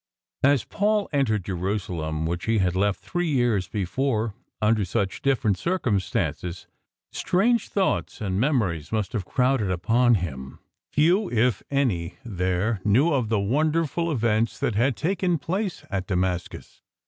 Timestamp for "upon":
9.69-10.15